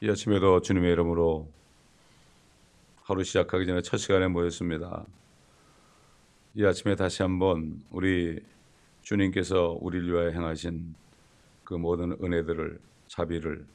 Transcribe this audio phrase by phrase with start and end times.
[0.00, 1.50] 이 아침에도 주님의 이름으로
[3.02, 5.04] 하루 시작하기 전에 첫 시간에 모였습니다.
[6.54, 8.38] 이 아침에 다시 한번 우리
[9.02, 10.94] 주님께서 우리를 위하여 행하신
[11.64, 13.66] 그 모든 은혜들을 자비를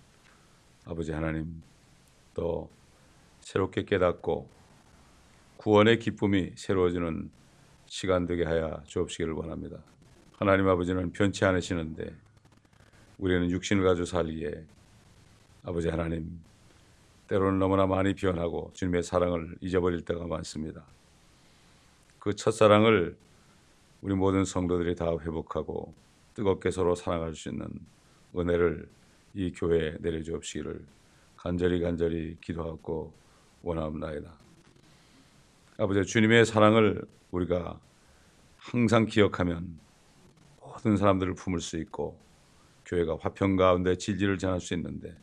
[0.86, 1.62] 아버지 하나님
[2.34, 2.70] 또
[3.42, 4.48] 새롭게 깨닫고
[5.58, 7.32] 구원의 기쁨이 새로워지는
[7.86, 9.80] 시간 되게 하여 주옵시기를 원합니다.
[10.38, 12.16] 하나님 아버지는 변치 않으시는데
[13.18, 14.64] 우리는 육신을 가지고 살기에
[15.66, 16.42] 아버지 하나님
[17.28, 20.84] 때로는 너무나 많이 변하고 주님의 사랑을 잊어버릴 때가 많습니다.
[22.20, 23.16] 그 첫사랑을
[24.02, 25.94] 우리 모든 성도들이 다 회복하고
[26.34, 27.68] 뜨겁게 서로 사랑할 수 있는
[28.36, 28.90] 은혜를
[29.36, 30.86] 이 교회에 내려주옵시기를
[31.38, 33.14] 간절히 간절히 기도하고
[33.62, 34.34] 원하옵나이다.
[35.78, 37.02] 아버지 주님의 사랑을
[37.32, 37.80] 우리가
[38.58, 39.80] 항상 기억하면
[40.60, 42.18] 모든 사람들을 품을 수 있고
[42.86, 45.16] 교회가 화평 가운데 진리를 전할 수 있는데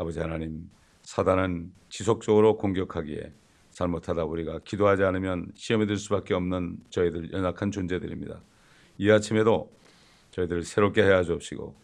[0.00, 0.70] 아버지 하나님
[1.02, 3.34] 사단은 지속적으로 공격하기에
[3.72, 8.40] 잘못하다 우리가 기도하지 않으면 시험에 들 수밖에 없는 저희들 연약한 존재들입니다.
[8.96, 9.70] 이 아침에도
[10.30, 11.76] 저희들을 새롭게 해야 주옵시고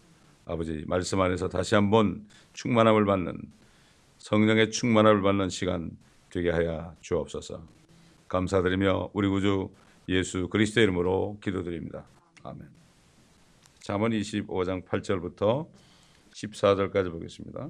[0.46, 3.38] 아버지 말씀 안에서 다시 한번 충만함을 받는
[4.16, 5.90] 성령의 충만함을 받는 시간
[6.30, 7.62] 되게 하여 주옵소서.
[8.28, 9.68] 감사드리며 우리 구주
[10.08, 12.06] 예수 그리스도 이름으로 기도드립니다.
[12.44, 12.66] 아멘.
[13.80, 15.68] 잠언 25장 8절부터
[16.32, 17.68] 14절까지 보겠습니다.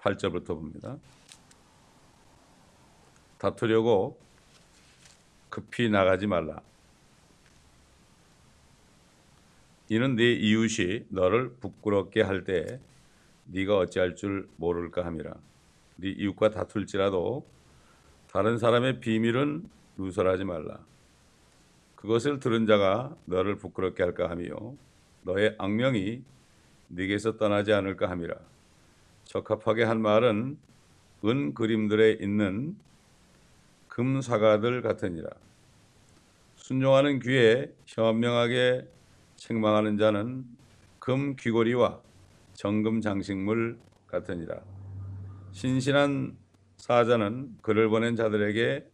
[0.00, 0.96] 8절부터 봅니다.
[3.38, 4.18] 다투려고
[5.48, 6.60] 급히 나가지 말라.
[9.88, 12.80] 이는 네 이웃이 너를 부끄럽게 할 때
[13.46, 15.34] 네가 어찌할 줄 모를까 함이라.
[15.96, 17.44] 네 이웃과 다툴지라도
[18.28, 20.78] 다른 사람의 비밀은 누설하지 말라.
[21.96, 24.54] 그것을 들은 자가 너를 부끄럽게 할까 하며
[25.22, 26.22] 너의 악명이
[26.88, 28.36] 네게서 떠나지 않을까 함이라.
[29.30, 30.58] 적합하게 한 말은
[31.24, 32.76] 은 그림들에 있는
[33.86, 35.28] 금사가들 같으니라.
[36.56, 38.88] 순종하는 귀에 현명하게
[39.36, 40.44] 책망하는 자는
[40.98, 42.00] 금 귀고리와
[42.54, 43.78] 정금 장식물
[44.08, 44.60] 같으니라.
[45.52, 46.36] 신신한
[46.76, 48.84] 사자는 그를 보낸 자들에게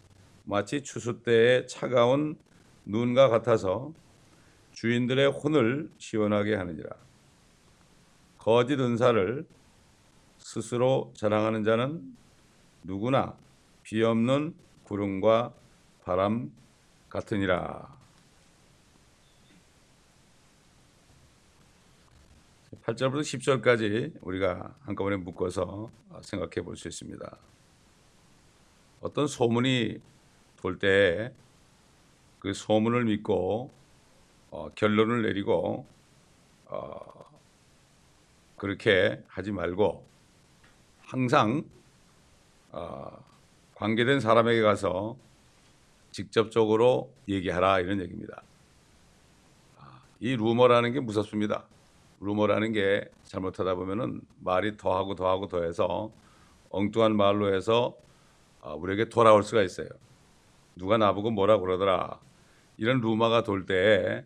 [0.44, 2.37] 마치 추수 때의 차가운
[2.84, 3.94] 눈과 같아서
[4.72, 6.91] 주인들의 혼을 시원하게 하느니라.
[8.37, 9.47] 거짓 은사를
[10.47, 12.17] 스스로 자랑하는 자는
[12.84, 13.37] 누구나
[13.83, 15.53] 비 없는 구름과
[16.05, 16.53] 바람
[17.09, 17.97] 같으니라.
[22.85, 25.91] 8절부터 10절까지 우리가 한꺼번에 묶어서
[26.23, 27.39] 생각해 볼 수 있습니다.
[29.01, 30.01] 어떤 소문이
[30.56, 31.35] 돌 때
[32.39, 33.73] 그 소문을 믿고
[34.51, 35.85] 어, 결론을 내리고
[36.67, 37.01] 어,
[38.56, 40.16] 그렇게 하지 말고
[41.06, 41.62] 항상
[42.72, 43.25] 어,
[43.77, 45.17] 관계된 사람에게 가서
[46.11, 48.43] 직접적으로 얘기하라 이런 얘기입니다.
[49.78, 51.65] 아, 이 루머라는 게 무섭습니다.
[52.21, 56.11] 루머라는 게 잘못하다 보면은 말이 더하고 더하고 더해서
[56.71, 57.97] 엉뚱한 말로 해서
[58.62, 59.88] 아, 우리에게 돌아올 수가 있어요.
[60.75, 62.19] 누가 나보고 뭐라 그러더라.
[62.78, 64.25] 이런 루머가 돌 때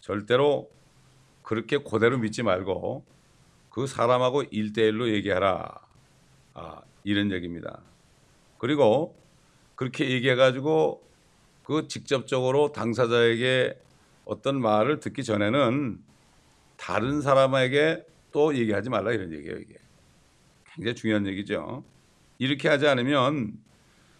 [0.00, 0.70] 절대로
[1.42, 3.04] 그렇게 그대로 믿지 말고
[3.70, 5.80] 그 사람하고 일대일로 얘기하라.
[6.54, 7.80] 아, 이런 얘기입니다.
[8.58, 9.16] 그리고
[9.74, 11.02] 그렇게 얘기해가지고
[11.64, 13.78] 그 직접적으로 당사자에게
[14.24, 16.00] 어떤 말을 듣기 전에는
[16.76, 19.74] 다른 사람에게 또 얘기하지 말라 이런 얘기예요 이게
[20.74, 21.84] 굉장히 중요한 얘기죠.
[22.38, 23.58] 이렇게 하지 않으면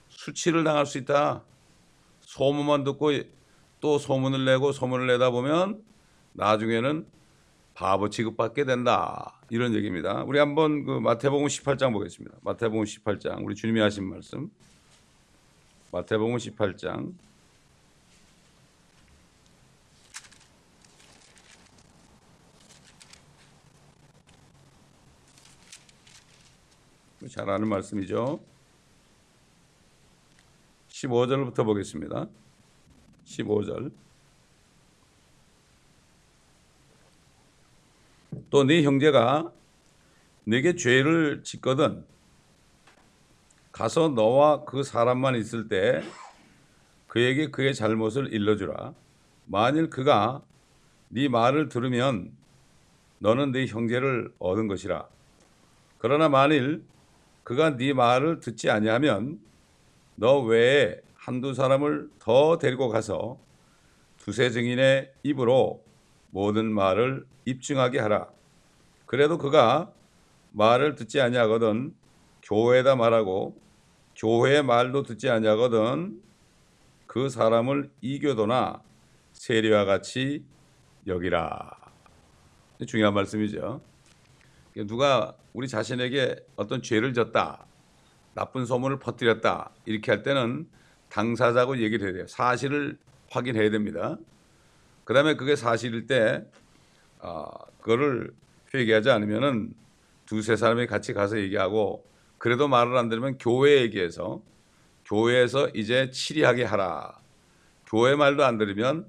[0.09, 1.43] 수치를 당할 수 있다.
[2.21, 3.11] 소문만 듣고
[3.81, 5.83] 또 소문을 내고 소문을 내다 보면
[6.35, 7.07] 나중에는
[7.75, 9.41] 바보 취급받게 된다.
[9.51, 10.23] 이런 얘기입니다.
[10.25, 12.37] 우리 한번 그 마태복음 18장 보겠습니다.
[12.43, 14.51] 마태복음 18장 우리 주님이 하신 말씀.
[15.91, 17.13] 마태복음 18장
[27.29, 28.41] 잘 아는 말씀이죠.
[30.89, 32.27] 15절부터 보겠습니다.
[33.25, 33.93] 15절.
[38.53, 39.51] 또 네 형제가
[40.45, 42.05] 내게 죄를 짓거든
[43.73, 46.03] 가서 너와 그 사람만 있을 때
[47.07, 48.93] 그에게 그의 잘못을 일러주라.
[49.47, 50.43] 만일 그가
[51.09, 52.31] 네 말을 들으면
[53.21, 55.09] 너는 네 형제를 얻은 것이라.
[55.97, 56.85] 그러나 만일
[57.45, 59.41] 그가 네 말을 듣지 아니하면
[60.15, 63.39] 너 외에 한두 사람을 더 데리고 가서
[64.19, 65.83] 두세 증인의 입으로
[66.29, 68.29] 모든 말을 입증하게 하라.
[69.13, 69.93] 그래도 그가
[70.53, 71.95] 말을 듣지 아니하거든
[72.45, 73.61] 교회에다 말하고
[74.17, 76.23] 교회의 말도 듣지 아니하거든
[77.07, 78.83] 그 사람을 이교도나
[79.35, 80.43] 세리와 같이
[81.07, 81.73] 여기라.
[82.87, 83.83] 중요한 말씀이죠.
[84.87, 87.67] 누가 우리 자신에게 어떤 죄를 졌다,
[88.33, 90.67] 나쁜 소문을 퍼뜨렸다 이렇게 할 때는
[91.11, 92.27] 당사자고 얘기를 해야 돼요.
[92.29, 92.97] 사실을
[93.31, 94.17] 확인해야 됩니다.
[95.05, 96.47] 그 다음에 그게 사실일 때,
[97.19, 97.47] 어,
[97.79, 98.33] 그거를
[98.75, 99.75] 회개하지 않으면은
[100.25, 102.07] 두세 사람이 같이 가서 얘기하고
[102.39, 104.43] 그래도 말을 안 들으면 교회 얘기해서
[105.05, 107.21] 교회에서 이제 치리하게 하라.
[107.87, 109.07] 교회 말도 안 들으면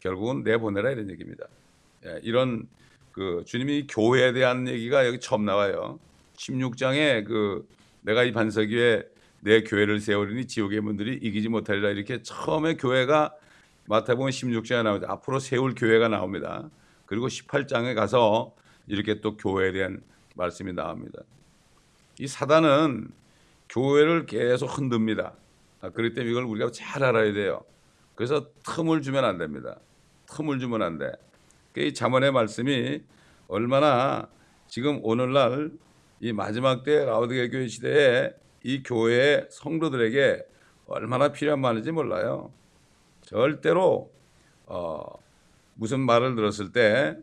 [0.00, 1.46] 결국은 내보내라 이런 얘기입니다.
[2.04, 2.68] 예, 이런
[3.12, 5.98] 그 주님이 교회에 대한 얘기가 여기 처음 나와요.
[6.36, 7.66] 16장에 그
[8.02, 9.02] 내가 이 반석 위에
[9.40, 13.34] 내 교회를 세우리니 지옥의 문들이 이기지 못하리라 이렇게 처음에 교회가
[13.86, 15.06] 마태복음 16장에 나오죠.
[15.08, 16.68] 앞으로 세울 교회가 나옵니다.
[17.06, 18.54] 그리고 18장에 가서
[18.90, 20.02] 이렇게 또 교회에 대한
[20.34, 21.20] 말씀이 나옵니다.
[22.18, 23.10] 이 사단은
[23.68, 25.34] 교회를 계속 흔듭니다.
[25.80, 27.62] 아, 그렇기 때문에 이걸 우리가 잘 알아야 돼요.
[28.14, 29.78] 그래서 틈을 주면 안 됩니다.
[30.26, 31.12] 틈을 주면 안 돼.
[31.76, 33.00] 이 자문의 말씀이
[33.48, 34.28] 얼마나
[34.66, 35.70] 지금 오늘날
[36.20, 40.44] 이 마지막 때 라우드게 교회 시대에 이 교회의 성도들에게
[40.86, 42.52] 얼마나 필요한 말인지 몰라요.
[43.22, 44.12] 절대로
[44.66, 45.04] 어,
[45.74, 47.16] 무슨 말을 들었을 때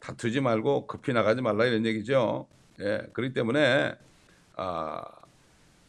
[0.00, 2.46] 다투지 말고 급히 나가지 말라 이런 얘기죠.
[2.80, 3.94] 예, 그렇기 때문에
[4.56, 5.02] 아,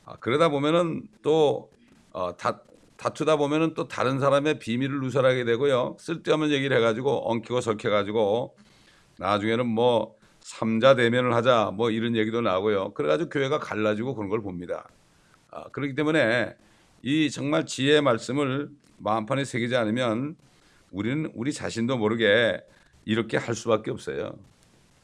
[0.05, 1.71] 아 그러다 보면은 또
[2.11, 2.61] 어, 다,
[2.97, 5.97] 다투다 보면은 또 다른 사람의 비밀을 누설하게 되고요.
[5.99, 8.55] 쓸데없는 얘기를 해가지고 엉키고 설켜가지고
[9.17, 12.93] 나중에는 뭐 삼자 대면을 하자 뭐 이런 얘기도 나오고요.
[12.93, 14.89] 그래가지고 교회가 갈라지고 그런 걸 봅니다.
[15.51, 16.55] 아, 그렇기 때문에
[17.01, 20.35] 이 정말 지혜의 말씀을 마음판에 새기지 않으면
[20.91, 22.61] 우리는 우리 자신도 모르게
[23.05, 24.33] 이렇게 할 수밖에 없어요.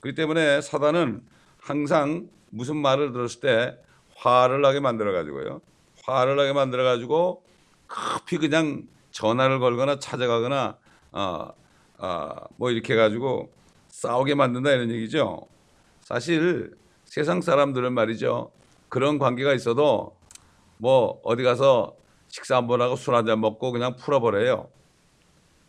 [0.01, 1.21] 그렇기 때문에 사단은
[1.59, 3.77] 항상 무슨 말을 들었을 때
[4.15, 5.61] 화를 나게 만들어 가지고요.
[6.03, 7.43] 화를 나게 만들어 가지고
[7.87, 10.77] 급히 그냥 전화를 걸거나 찾아가거나
[11.11, 11.49] 어,
[11.97, 13.51] 어, 뭐 이렇게 해 가지고
[13.89, 15.47] 싸우게 만든다 이런 얘기죠.
[16.01, 18.51] 사실 세상 사람들은 말이죠.
[18.89, 20.15] 그런 관계가 있어도
[20.77, 21.95] 뭐 어디 가서
[22.27, 24.69] 식사 한번 하고 술 한잔 먹고 그냥 풀어버려요.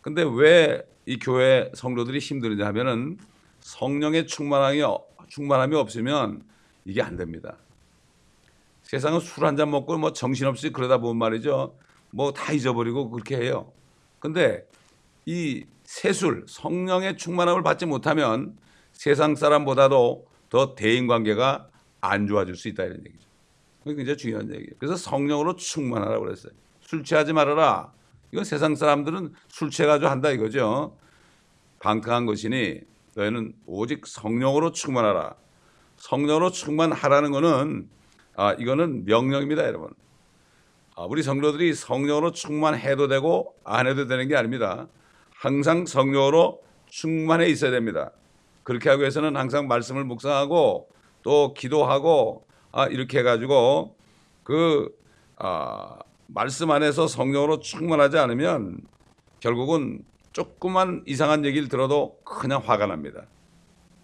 [0.03, 3.17] 근데 왜 이 교회 성도들이 힘들냐 하면은
[3.61, 4.83] 성령의 충만함이,
[5.29, 6.43] 충만함이 없으면
[6.85, 7.57] 이게 안 됩니다.
[8.83, 11.75] 세상은 술 한 잔 먹고 뭐 정신없이 그러다 보면 말이죠.
[12.11, 13.73] 뭐 다 잊어버리고 그렇게 해요.
[14.19, 14.67] 근데
[15.25, 18.59] 이 세술, 성령의 충만함을 받지 못하면
[18.93, 21.69] 세상 사람보다도 더 대인 관계가
[22.03, 23.27] 안 좋아질 수 있다 이런 얘기죠.
[23.83, 24.73] 그게 굉장히 중요한 얘기예요.
[24.79, 26.53] 그래서 성령으로 충만하라고 그랬어요.
[26.83, 27.93] 술 취하지 말아라.
[28.33, 30.97] 이건 세상 사람들은 술 취해가지고 한다 이거죠.
[31.81, 32.81] 방탕한 것이니
[33.15, 35.35] 너희는 오직 성령으로 충만하라.
[35.97, 37.89] 성령으로 충만하라는 것은
[38.37, 39.91] 아, 이거는 명령입니다, 여러분.
[40.95, 44.87] 아, 우리 성도들이 성령으로 충만해도 되고 안 해도 되는 게 아닙니다.
[45.35, 48.13] 항상 성령으로 충만해 있어야 됩니다.
[48.63, 50.89] 그렇게 하기 위해서는 항상 말씀을 묵상하고
[51.23, 53.97] 또 기도하고 아, 이렇게 해가지고
[54.45, 54.89] 그
[55.37, 55.99] 아,
[56.29, 58.83] 말씀 안에서 성령으로 충만하지 않으면
[59.41, 63.27] 결국은 조그만 이상한 얘기를 들어도 그냥 화가 납니다.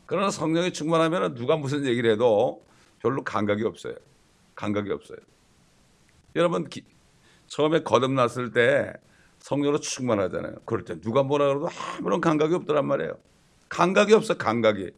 [0.06, 2.64] 그러나 성령이 충만하면 누가 무슨 얘기를 해도
[3.00, 3.94] 별로 감각이 없어요.
[4.54, 5.18] 감각이 없어요.
[6.34, 6.82] 여러분 기,
[7.46, 8.92] 처음에 거듭났을 때
[9.40, 10.54] 성령으로 충만하잖아요.
[10.64, 13.18] 그럴 때 누가 뭐라 그래도 아무런 감각이 없더란 말이에요.
[13.68, 14.90] 감각이 없어 감각이.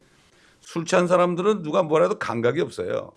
[0.61, 3.13] 술 취한 사람들은 누가 뭐라도 감각이 없어요.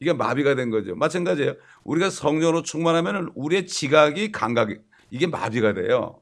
[0.00, 0.94] 이게 마비가 된 거죠.
[0.94, 1.54] 마찬가지예요.
[1.84, 4.76] 우리가 성령으로 충만하면 우리의 지각이 감각이
[5.10, 6.20] 이게 마비가 돼요.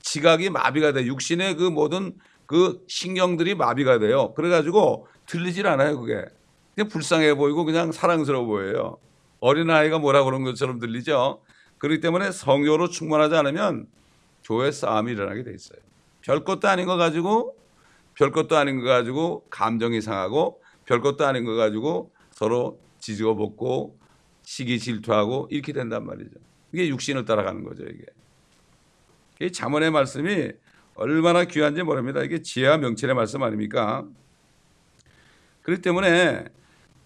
[0.00, 1.04] 지각이 마비가 돼.
[1.06, 2.14] 육신의 그 모든
[2.46, 4.32] 그 신경들이 마비가 돼요.
[4.34, 5.98] 그래가지고 들리질 않아요.
[5.98, 6.24] 그게
[6.74, 8.98] 그냥 불쌍해 보이고 그냥 사랑스러워 보여요.
[9.40, 11.40] 어린 아이가 뭐라 그런 것처럼 들리죠.
[11.78, 13.86] 그렇기 때문에 성령으로 충만하지 않으면
[14.44, 15.78] 교회 싸움이 일어나게 돼 있어요.
[16.22, 17.56] 별 것도 아닌 거 가지고
[18.14, 23.96] 별 것도 아닌 거 가지고 감정이 상하고 별 것도 아닌 거 가지고 서로 지지고 볶고
[24.42, 26.40] 시기 질투하고 이렇게 된단 말이죠.
[26.72, 28.04] 이게 육신을 따라가는 거죠, 이게.
[29.40, 30.50] 이 잠언의 말씀이
[30.96, 32.22] 얼마나 귀한지 모릅니다.
[32.22, 34.04] 이게 지혜와 명철의 말씀 아닙니까?
[35.62, 36.46] 그렇기 때문에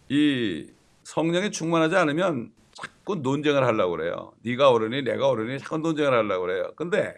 [0.08, 0.68] 이
[1.02, 4.32] 성령에 충만하지 않으면 자꾸 논쟁을 하려고 그래요.
[4.42, 6.72] 네가 옳으니 내가 옳으니 자꾸 논쟁을 하려고 그래요.
[6.76, 7.14] 근데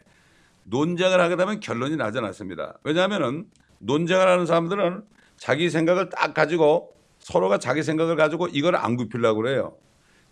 [0.65, 2.79] 논쟁을 하게 되면 결론이 나지 않습니다.
[2.83, 3.47] 왜냐하면
[3.79, 5.05] 논쟁을 하는 사람들은
[5.37, 9.76] 자기 생각을 딱 가지고 서로가 자기 생각을 가지고 이걸 안 굽히려고 그래요.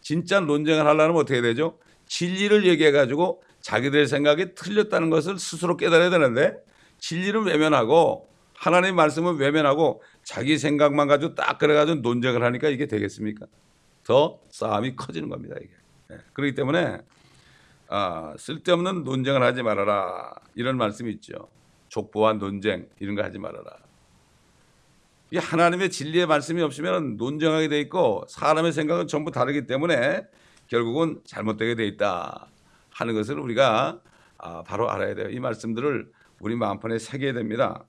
[0.00, 1.78] 진짜 논쟁을 하려면 어떻게 되죠?
[2.06, 6.56] 진리를 얘기해 가지고 자기들의 생각이 틀렸다는 것을 스스로 깨달아야 되는데
[6.98, 13.46] 진리는 외면하고 하나님 말씀은 외면하고 자기 생각만 가지고 딱 그래 가지고 논쟁을 하니까 이게 되겠습니까?
[14.04, 15.70] 더 싸움이 커지는 겁니다 이게.
[16.08, 16.16] 네.
[16.32, 16.98] 그렇기 때문에
[17.88, 21.48] 아, 쓸데없는 논쟁을 하지 말아라 이런 말씀이 있죠.
[21.88, 23.76] 족보와 논쟁 이런 거 하지 말아라.
[25.32, 30.26] 이 하나님의 진리의 말씀이 없으면 논쟁하게 돼 있고 사람의 생각은 전부 다르기 때문에
[30.66, 32.48] 결국은 잘못되게 돼 있다
[32.90, 34.00] 하는 것을 우리가
[34.38, 35.28] 아, 바로 알아야 돼요.
[35.28, 36.10] 이 말씀들을
[36.40, 37.84] 우리 마음판에 새겨야 됩니다.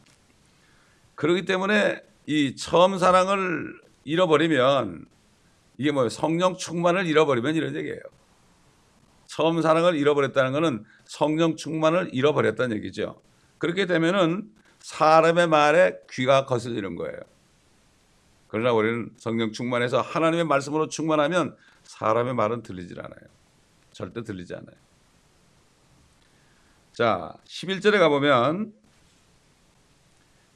[1.16, 5.06] 그렇기 때문에 이 처음 사랑을 잃어버리면
[5.78, 8.02] 이게 뭐 성령 충만을 잃어버리면 이런 얘기예요.
[9.26, 13.22] 처음 사랑을 잃어버렸다는 것은 성령 충만을 잃어버렸다는 얘기죠.
[13.58, 17.18] 그렇게 되면은 사람의 말에 귀가 거슬리는 거예요.
[18.52, 23.30] 그러나 우리는 성령 충만해서 하나님의 말씀으로 충만하면 사람의 말은 들리질 않아요.
[23.94, 24.76] 절대 들리지 않아요.
[26.92, 28.74] 자, 11절에 가보면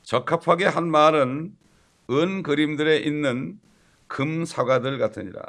[0.04, 1.56] 적합하게 한 말은
[2.12, 3.62] 은 그림들에 있는
[4.08, 5.42] 금 사과들 같으니라.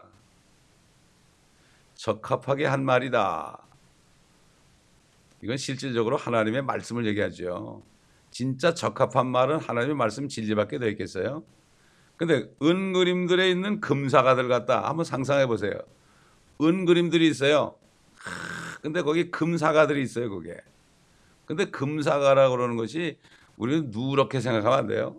[1.97, 3.59] 적합하게 한 말이다.
[5.43, 7.83] 이건 실질적으로 하나님의 말씀을 얘기하죠.
[8.31, 11.43] 진짜 적합한 말은 하나님의 말씀 진리밖에 더 있겠어요?
[12.17, 14.89] 근데 은 그림들에 있는 금사과들 같다.
[14.89, 15.73] 한번 상상해 보세요.
[16.63, 17.77] 은 그림들이 있어요.
[18.81, 20.57] 근데 거기 금사과들이 있어요, 그게.
[21.45, 23.19] 근데 금사과라고 그러는 것이
[23.57, 25.17] 우리는 누렇게 생각하면 안 돼요.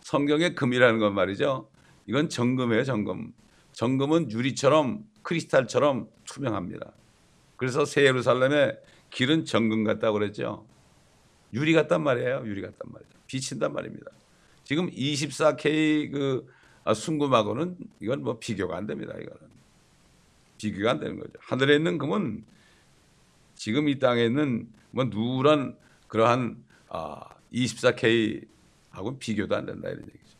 [0.00, 1.68] 성경의 금이라는 건 말이죠.
[2.06, 3.32] 이건 정금이에요, 정금.
[3.72, 6.92] 정금은 유리처럼 크리스탈처럼 투명합니다.
[7.56, 8.78] 그래서 새 예루살렘의
[9.10, 10.66] 길은 정금 같다고 그랬죠.
[11.54, 12.42] 유리 같단 말이에요.
[12.44, 13.10] 유리 같단 말이죠.
[13.26, 14.10] 비친단 말입니다.
[14.72, 16.50] 지금 24K 그
[16.82, 19.12] 아, 순금하고는 이건 뭐 비교가 안 됩니다.
[19.12, 19.52] 이거는
[20.56, 21.32] 비교가 안 되는 거죠.
[21.40, 22.42] 하늘에 있는 금은
[23.54, 25.76] 지금 이 땅에 있는 뭐 누런
[26.08, 27.20] 그러한 아,
[27.52, 30.38] 24K하고는 비교도 안 된다 이런 얘기죠.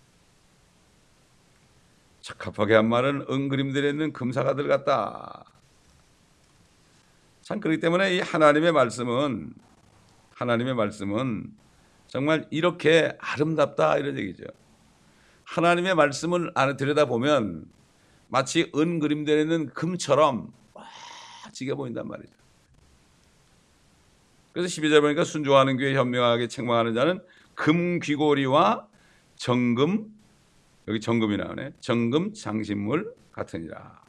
[2.22, 5.44] 적합하게 한 말은 은그림들에 있는 금사가들 같다.
[7.42, 9.52] 참 그렇기 때문에 이 하나님의 말씀은
[10.30, 11.61] 하나님의 말씀은
[12.12, 14.44] 정말 이렇게 아름답다 이런 얘기죠.
[15.44, 17.64] 하나님의 말씀을 안에 들여다보면
[18.28, 22.34] 마치 은 그림되어 있는 금처럼 와지게 보인단 말이죠.
[24.52, 28.86] 그래서 12절 보니까 순종하는 교회 현명하게 책망하는 자는 금 귀고리와
[29.36, 30.14] 정금
[30.88, 31.72] 여기 정금이 나오네.
[31.80, 34.02] 정금 장신물 같으니라.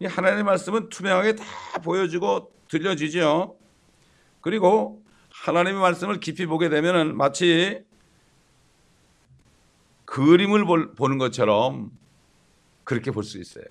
[0.00, 1.44] 이 하나님의 말씀은 투명하게 다
[1.84, 3.56] 보여지고 들려지죠.
[4.40, 5.01] 그리고
[5.42, 7.84] 하나님의 말씀을 깊이 보게 되면 마치
[10.04, 11.90] 그림을 보는 것처럼
[12.84, 13.64] 그렇게 볼 수 있어요.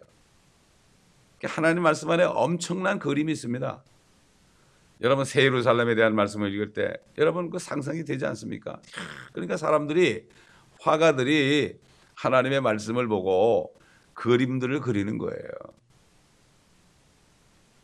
[1.43, 3.83] 하나님 말씀 안에 엄청난 그림이 있습니다.
[4.99, 8.81] 여러분 새 예루살렘에 대한 말씀을 읽을 때 여러분 그 상상이 되지 않습니까?
[9.31, 10.27] 그러니까 사람들이
[10.81, 11.79] 화가들이
[12.15, 13.73] 하나님의 말씀을 보고
[14.13, 15.49] 그림들을 그리는 거예요.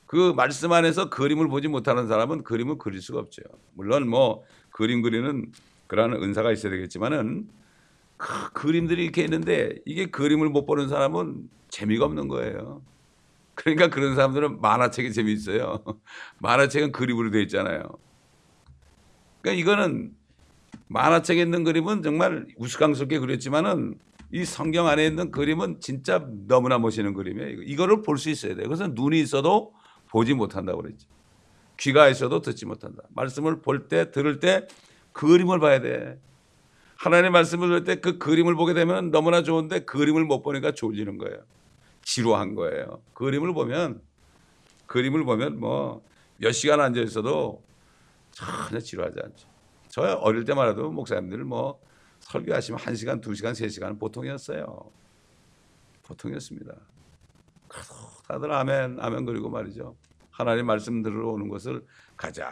[0.08, 3.44] 그 말씀 안에서 그림을 보지 못하는 사람은 그림을 그릴 수가 없죠.
[3.74, 5.52] 물론 뭐 그림 그리는
[5.88, 7.50] 그러한 은사가 있어야 되겠지만은
[8.18, 12.82] 그 그림들이 이렇게 있는데 이게 그림을 못 보는 사람은 재미가 없는 거예요.
[13.56, 15.84] 그러니까 그런 사람들은 만화책이 재미있어요.
[16.40, 17.84] 만화책은 그림으로 되어 있잖아요.
[19.42, 20.12] 그러니까 이거는
[20.90, 24.00] 만화책에 있는 그림은 정말 우스꽝스럽게 그렸지만은
[24.32, 27.64] 이 성경 안에 있는 그림은 진짜 너무나 멋있는 그림이에요.
[27.64, 28.66] 이거를 볼 수 있어야 돼요.
[28.68, 29.74] 그래서 눈이 있어도
[30.10, 31.08] 보지 못한다고 그랬지.
[31.80, 33.04] 귀가 있어도 듣지 못한다.
[33.10, 34.68] 말씀을 볼 때, 들을 때
[35.14, 36.20] 그림을 봐야 돼.
[36.98, 41.38] 하나님의 말씀을 들을 때 그 그림을 보게 되면 너무나 좋은데 그림을 못 보니까 졸리는 거예요.
[42.02, 43.02] 지루한 거예요.
[43.14, 44.02] 그림을 보면
[44.88, 47.64] 그림을 보면 뭐 몇 시간 앉아 있어도
[48.32, 49.48] 전혀 지루하지 않죠.
[49.90, 51.82] 저 어릴 때만 해도 목사님들 뭐
[52.20, 54.92] 설교하시면 1시간, 2시간, 3시간 보통이었어요.
[56.04, 56.74] 보통이었습니다.
[58.28, 59.96] 다들 아멘, 아멘 그리고 말이죠.
[60.30, 61.84] 하나님 말씀 들어오는 것을
[62.16, 62.46] 가장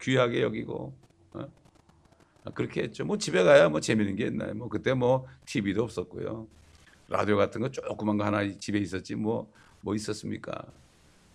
[0.00, 0.96] 귀하게 여기고
[1.34, 1.46] 어?
[2.54, 3.04] 그렇게 했죠.
[3.04, 4.54] 뭐 집에 가야 뭐 재밌는 게 있나요?
[4.54, 6.48] 뭐 그때 뭐 TV도 없었고요.
[7.08, 10.64] 라디오 같은 거 조그만 거 하나 집에 있었지 뭐뭐 뭐 있었습니까?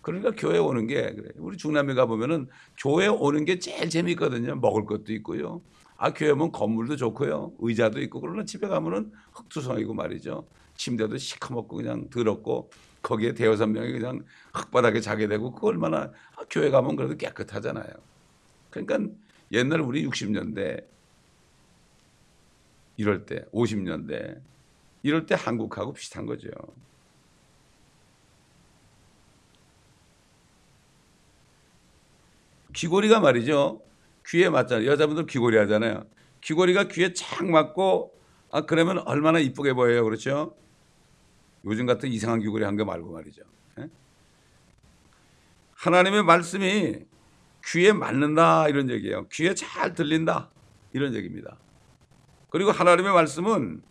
[0.02, 1.28] 그러니까 교회 오는 게 그래.
[1.36, 4.56] 우리 중남미 가 보면은 교회 오는 게 제일 재밌거든요.
[4.56, 5.60] 먹을 것도 있고요.
[5.96, 7.52] 아 교회 오면 건물도 좋고요.
[7.60, 10.46] 의자도 있고 그러나 집에 가면은 흙투성이고 말이죠.
[10.76, 12.70] 침대도 시커멓고 그냥 더럽고
[13.06, 17.86] 거기에 대여섯 명이 그냥 흙바닥에 자게 되고 그 얼마나 아, 교회 가면 그래도 깨끗하잖아요.
[18.68, 19.14] 그러니까
[19.52, 20.84] 옛날 우리 60년대
[22.96, 24.42] 이럴 때 50년대
[25.04, 26.48] 이럴 때 한국하고 비슷한 거죠.
[32.74, 33.82] 귀고리가 말이죠.
[34.26, 34.90] 귀에 맞잖아요.
[34.90, 36.04] 여자분들 귀걸이 하잖아요.
[36.40, 38.12] 귀걸이가 귀에 착 맞고
[38.50, 40.02] 아 그러면 얼마나 이쁘게 보여요.
[40.02, 40.56] 그렇죠?
[41.66, 43.42] 요즘 같은 이상한 귀걸이 한거 말고 말이죠.
[43.80, 43.88] 예?
[45.74, 47.00] 하나님의 말씀이
[47.66, 49.26] 귀에 맞는다 이런 얘기예요.
[49.28, 50.50] 귀에 잘 들린다
[50.92, 51.58] 이런 얘기입니다.
[52.50, 53.82] 그리고 하나님의 말씀은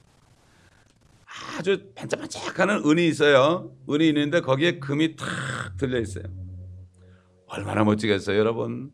[1.58, 3.76] 아주 반짝반짝하는 은이 있어요.
[3.90, 5.28] 은이 있는데 거기에 금이 탁
[5.78, 6.24] 들려 있어요.
[7.48, 8.94] 얼마나 멋지겠어요, 여러분.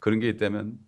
[0.00, 0.78] 그런 게 있다면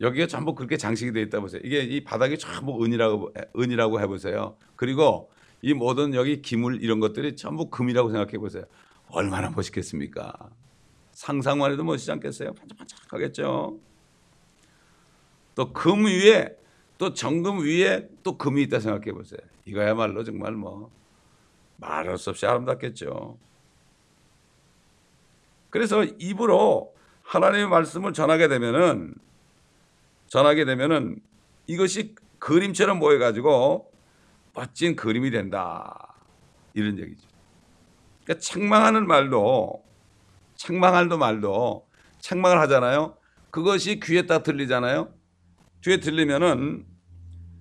[0.00, 1.60] 여기가 전부 그렇게 장식이 되어 있다 보세요.
[1.64, 4.56] 이게 이 바닥이 전부 은이라고 은이라고 해보세요.
[4.76, 5.30] 그리고
[5.62, 8.64] 이 모든 여기 기물 이런 것들이 전부 금이라고 생각해 보세요.
[9.08, 10.32] 얼마나 멋있겠습니까?
[11.12, 12.52] 상상만 해도 멋있지 않겠어요?
[12.54, 13.78] 반짝반짝하겠죠.
[15.56, 16.56] 또 금 위에
[16.98, 19.40] 또 정금 위에 또 금이 있다 생각해 보세요.
[19.64, 20.90] 이거야말로 정말 뭐
[21.76, 23.36] 말할 수 없이 아름답겠죠.
[25.70, 29.14] 그래서 입으로 하나님의 말씀을 전하게 되면은
[30.28, 31.20] 전하게 되면은
[31.66, 33.90] 이것이 그림처럼 보여 가지고
[34.58, 36.16] 멋진 그림이 된다.
[36.74, 37.28] 이런 얘기죠.
[38.24, 39.84] 그러니까 책망하는 말도
[40.56, 41.86] 책망하는 말도
[42.18, 43.16] 책망을 하잖아요.
[43.50, 45.14] 그것이 귀에 딱 들리잖아요.
[45.84, 46.84] 귀에 들리면은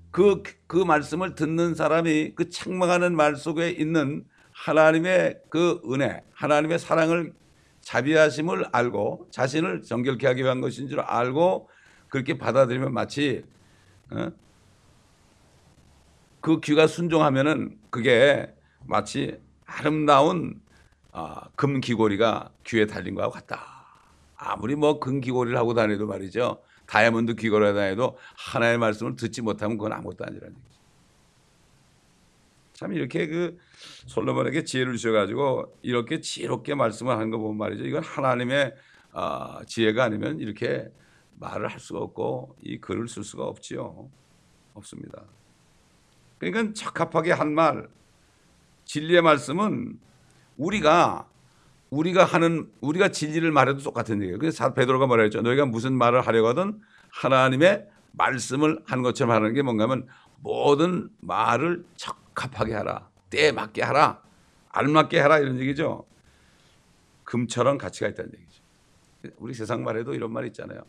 [0.09, 7.31] 그, 그 말씀을 듣는 사람이 그 책망하는 말 속에 있는 하나님의 그 은혜, 하나님의 사랑을
[7.81, 11.69] 자비하심을 알고 자신을 정결케 하기 위한 것인 줄 알고
[12.09, 13.43] 그렇게 받아들이면 마치
[14.09, 14.31] 어?
[16.47, 18.49] 그 귀가 순종하면은 그게
[18.85, 20.61] 마치 아름다운
[21.11, 23.85] 아, 금 귀고리가 귀에 달린 거하고 같다.
[24.37, 26.63] 아무리 뭐 금 귀고리를 하고 다녀도 말이죠.
[26.85, 30.79] 다이아몬드 귀걸이 다녀도 하나의 말씀을 듣지 못하면 그건 아무것도 아니라는 얘기죠.
[32.71, 33.57] 참 이렇게 그
[34.05, 37.83] 솔로몬에게 지혜를 주셔가지고 이렇게 지혜롭게 말씀을 하는 거 보면 말이죠.
[37.83, 38.73] 이건 하나님의
[39.11, 40.87] 어, 지혜가 아니면 이렇게
[41.41, 44.09] 말을 할 수가 없고 이 글을 쓸 수가 없지요.
[44.75, 45.25] 없습니다.
[46.39, 47.87] 그러니까 적합하게 한 말,
[48.85, 49.99] 진리의 말씀은
[50.57, 51.27] 우리가
[51.89, 54.39] 우리가 하는 우리가 진리를 말해도 똑같은 얘기예요.
[54.39, 55.41] 그래서 베드로가 뭐라 했죠?
[55.41, 60.07] 너희가 무슨 말을 하려거든 하나님의 말씀을 한 것처럼 하는 게 뭔가면
[60.41, 63.09] 모든 말을 적합하게 하라.
[63.29, 64.21] 때에 맞게 하라.
[64.69, 66.05] 알맞게 하라 이런 얘기죠.
[67.23, 68.63] 금처럼 가치가 있다는 얘기죠.
[69.37, 70.81] 우리 세상 말에도 이런 말 있잖아요.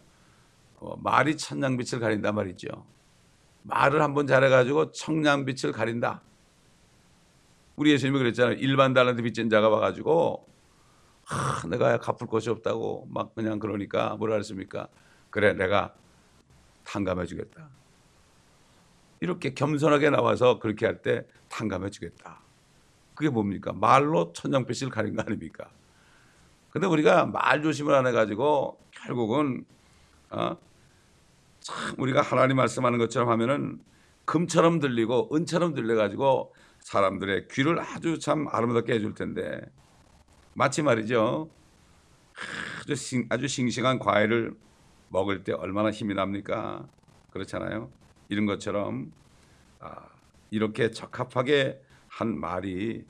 [0.77, 2.69] 어, 말이 천냥빛을 가린다 말이죠.
[3.69, 6.23] 말을 한번 잘해가지고 청량빛을 가린다.
[7.77, 8.55] 우리 예수님이 그랬잖아요.
[8.57, 10.49] 일반 달란트 빚진 자가 와가지고
[11.25, 14.89] 하, 내가 갚을 것이 없다고 막 그냥 그러니까 뭐라 했습니까?
[15.31, 15.95] 그래 내가
[16.85, 17.69] 탕감해 주겠다.
[19.21, 22.41] 이렇게 겸손하게 나와서 그렇게 할 때 탕감해 주겠다.
[23.15, 23.73] 그게 뭡니까?
[23.73, 25.69] 말로 천냥빛을 가린 거 아닙니까?
[26.71, 29.65] 근데 우리가 말 조심을 안 해가지고 결국은
[30.31, 30.57] 어?
[31.69, 33.79] 참 우리가 하나님 말씀하는 것처럼 하면은
[34.25, 39.61] 금처럼 들리고 은처럼 들려가지고 사람들의 귀를 아주 참 아름답게 해줄 텐데
[40.55, 41.51] 마치 말이죠.
[42.81, 44.55] 아주, 싱, 아주 싱싱한 과일을
[45.11, 46.89] 먹을 때 얼마나 힘이 납니까?
[47.33, 47.91] 그렇잖아요.
[48.31, 49.13] 이런 것처럼
[49.81, 50.09] 아,
[50.51, 53.05] 이렇게 적합하게 한 말이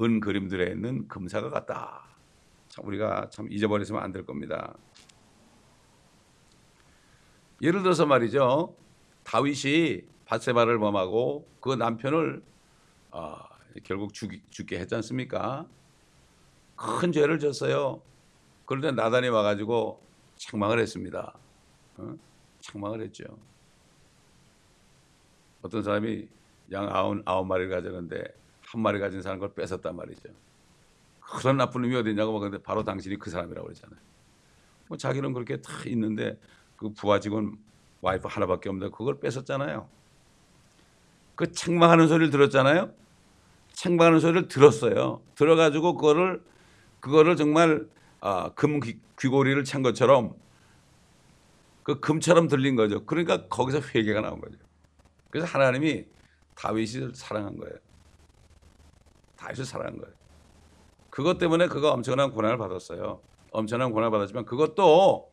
[0.00, 2.04] 은 그림들에 있는 금사가 같다.
[2.68, 4.74] 참 우리가 참 잊어버리면 안 될 겁니다.
[7.62, 8.74] 예를 들어서 말이죠.
[9.24, 12.42] 다윗이 바세바를 범하고 그 남편을
[13.10, 13.36] 어,
[13.84, 15.66] 결국 죽, 죽게 했지 않습니까?
[16.76, 18.00] 큰 죄를 졌어요.
[18.64, 20.00] 그런데 나단이 와가지고
[20.36, 21.34] 책망을 했습니다.
[21.96, 22.14] 어?
[22.60, 23.24] 책망을 했죠.
[25.62, 26.26] 어떤 사람이
[26.72, 28.24] 양 아홉, 아홉 마리를 가졌는데
[28.62, 30.30] 한 마리 가진 사람 걸 뺏었단 말이죠.
[31.20, 34.00] 그런 나쁜 놈이 어디 있냐고 그런데 바로 당신이 그 사람이라고 그랬잖아요.
[34.88, 36.38] 뭐 자기는 그렇게 다 있는데
[36.80, 37.58] 그 부하 직원
[38.00, 39.86] 와이프 하나밖에 없는데 그걸 뺏었잖아요.
[41.34, 42.90] 그 책망하는 소리를 들었잖아요.
[43.74, 45.20] 책망하는 소리를 들었어요.
[45.34, 46.42] 들어가지고 그거를
[47.00, 47.86] 그거를 정말
[48.22, 50.34] 아, 금 귀, 귀고리를 찬 것처럼
[51.82, 53.04] 그 금처럼 들린 거죠.
[53.04, 54.56] 그러니까 거기서 회개가 나온 거죠.
[55.28, 56.06] 그래서 하나님이
[56.54, 57.74] 다윗을 사랑한 거예요.
[59.36, 60.14] 다윗을 사랑한 거예요.
[61.10, 63.20] 그것 때문에 그가 엄청난 고난을 받았어요.
[63.50, 65.29] 엄청난 고난을 받았지만 그것도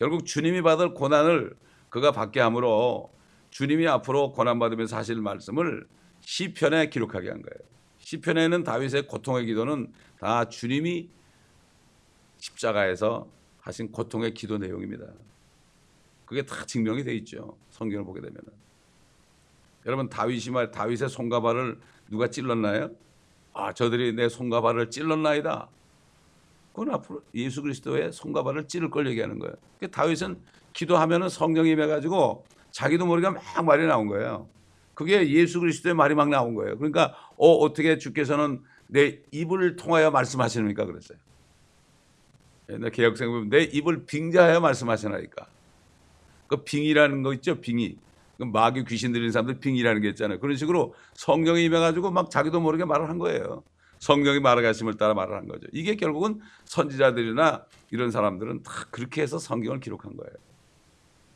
[0.00, 1.54] 결국 주님이 받을 고난을
[1.90, 3.12] 그가 받게 함으로
[3.50, 5.86] 주님이 앞으로 고난받으면서 하실 말씀을
[6.20, 7.68] 시편에 기록하게 한 거예요.
[7.98, 11.10] 시편에는 다윗의 고통의 기도는 다 주님이
[12.38, 13.28] 십자가에서
[13.60, 15.04] 하신 고통의 기도 내용입니다.
[16.24, 17.58] 그게 다 증명이 돼 있죠.
[17.68, 18.40] 성경을 보게 되면
[19.84, 22.90] 여러분 다윗이 말 다윗의 손과 발을 누가 찔렀나요?
[23.52, 25.68] 아 저들이 내 손과 발을 찔렀나이다.
[26.72, 29.54] 그건 앞으로 예수 그리스도의 손과 발을 찌를 걸 얘기하는 거예요.
[29.78, 30.40] 그러니까 다윗은
[30.72, 34.48] 기도하면은 성령이 임해가지고 자기도 모르게 막 말이 나온 거예요.
[34.94, 36.76] 그게 예수 그리스도의 말이 막 나온 거예요.
[36.76, 41.18] 그러니까 어 어떻게 주께서는 내 입을 통하여 말씀하시니까 그랬어요.
[42.70, 45.46] 옛날 개혁생 보면 내 입을 빙자하여 말씀하시나니까.
[46.46, 47.96] 그 빙이라는 거 있죠, 빙이.
[48.38, 50.40] 그 마귀 귀신 들리는 사람들 빙이라는 게 있잖아요.
[50.40, 53.62] 그런 식으로 성령이 임해가지고 막 자기도 모르게 말을 한 거예요.
[54.00, 55.66] 성령이 말하가심을 따라 말을 한 거죠.
[55.72, 60.32] 이게 결국은 선지자들이나 이런 사람들은 다 그렇게 해서 성경을 기록한 거예요.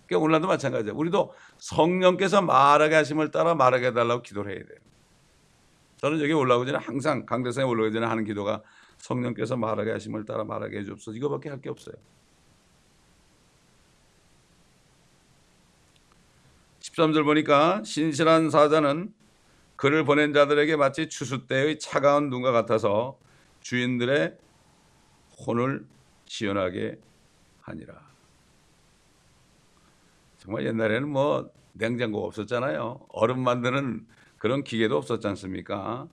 [0.06, 0.96] 그러니까 오늘도 마찬가지예요.
[0.96, 4.78] 우리도 성령께서 말하게 하심을 따라 말하게 해달라고 기도를 해야 돼요.
[5.96, 8.62] 저는 여기 올라오기 전에 항상 강대상에 올라오기 전에 하는 기도가
[8.98, 11.94] 성령께서 말하게 하심을 따라 말하게 해주옵소서 이거밖에 할 게 없어요.
[16.80, 19.12] 13절 보니까 신실한 사자는
[19.76, 23.18] 그를 보낸 자들에게 마치 추수 때의 차가운 눈과 같아서
[23.60, 24.36] 주인들의
[25.46, 25.86] 혼을
[26.26, 26.98] 시원하게
[27.62, 27.94] 하니라.
[30.38, 33.06] 정말 옛날에는 뭐 냉장고가 없었잖아요.
[33.08, 34.06] 얼음 만드는
[34.38, 36.06] 그런 기계도 없었지 않습니까?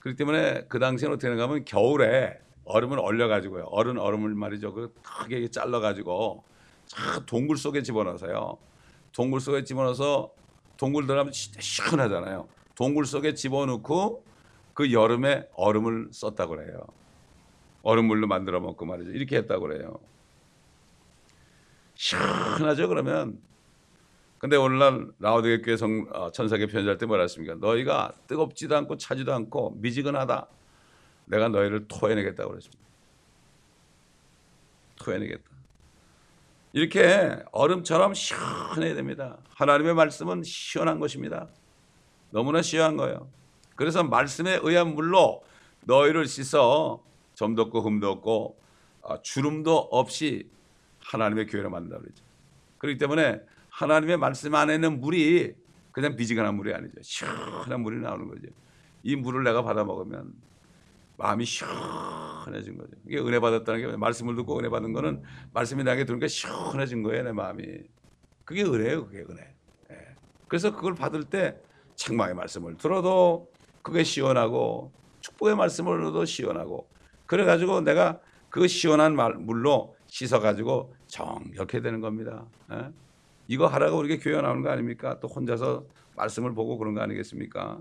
[0.00, 3.64] 그렇기 때문에 그 당시에는 어떻게 하면 겨울에 얼음을 얼려가지고요.
[3.66, 4.74] 얼은 얼음을 말이죠.
[4.74, 6.42] 그 크게 잘라가지고
[7.26, 8.58] 동굴 속에 집어넣어서요.
[9.12, 10.32] 동굴 속에 집어넣어서
[10.80, 12.48] 동굴 들어가면 진짜 시원하잖아요.
[12.74, 14.24] 동굴 속에 집어넣고
[14.72, 16.80] 그 여름에 얼음을 썼다고 그래요.
[17.82, 19.10] 얼음물로 만들어 먹고 말이죠.
[19.10, 20.00] 이렇게 했다고 그래요.
[21.96, 23.38] 시원하죠 그러면.
[24.38, 27.56] 근데 오늘날 라우드게 교회 성, 어, 천사계 편지할 때 뭐라 했습니까?
[27.56, 30.46] 너희가 뜨겁지도 않고 차지도 않고 미지근하다.
[31.26, 32.80] 내가 너희를 토해내겠다고 그랬습니다.
[34.96, 35.49] 토해내겠다.
[36.72, 39.38] 이렇게 얼음처럼 시원해야 됩니다.
[39.54, 41.48] 하나님의 말씀은 시원한 것입니다.
[42.30, 43.28] 너무나 시원한 거예요.
[43.74, 45.42] 그래서 말씀에 의한 물로
[45.84, 47.02] 너희를 씻어
[47.34, 48.60] 점도 없고 흠도 없고
[49.02, 50.48] 아, 주름도 없이
[51.00, 52.22] 하나님의 교회를 만든다 그러죠.
[52.78, 55.54] 그렇기 때문에 하나님의 말씀 안에는 물이
[55.90, 56.94] 그냥 비지근한 물이 아니죠.
[57.02, 58.46] 시원한 물이 나오는 거죠.
[59.02, 60.32] 이 물을 내가 받아 먹으면
[61.20, 62.92] 마음이 시원해진 거죠.
[63.06, 67.32] 이게 은혜 받았다는 게 말씀을 듣고 은혜 받은 거는 말씀이 나게 들으니까 시원해진 거예요, 내
[67.32, 67.62] 마음이.
[68.46, 69.54] 그게 은혜예요, 그게 은혜.
[69.90, 69.96] 예.
[70.48, 71.60] 그래서 그걸 받을 때
[71.96, 73.52] 책망의 말씀을 들어도
[73.82, 76.88] 그게 시원하고 축복의 말씀을 들어도 시원하고
[77.26, 82.46] 그래 가지고 내가 그 시원한 말, 물로 씻어 가지고 정결케 되는 겁니다.
[82.72, 82.90] 예?
[83.46, 85.20] 이거 하라고 우리가 교회 나오는 거 아닙니까?
[85.20, 85.84] 또 혼자서
[86.16, 87.78] 말씀을 보고 그런 거 아니겠습니까?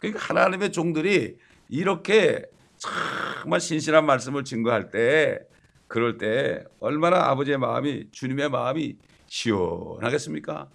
[0.00, 1.36] 그러니까 하나님의 종들이
[1.68, 2.44] 이렇게
[2.76, 5.38] 정말 신실한 말씀을 증거할 때
[5.86, 10.68] 그럴 때 얼마나 아버지의 마음이 주님의 마음이 시원하겠습니까?